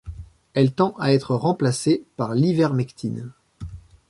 Elle 0.55 0.73
tend 0.73 0.95
à 0.97 1.13
être 1.13 1.35
remplacée 1.35 2.03
par 2.17 2.33
l'ivermectine. 2.33 3.29